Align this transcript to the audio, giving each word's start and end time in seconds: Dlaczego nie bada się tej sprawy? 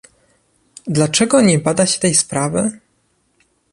Dlaczego 0.87 1.41
nie 1.41 1.59
bada 1.59 1.85
się 1.85 1.99
tej 1.99 2.15
sprawy? 2.15 2.79